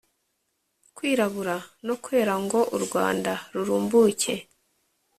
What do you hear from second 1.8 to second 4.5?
no kwera ngo u rwanda rurumbuke.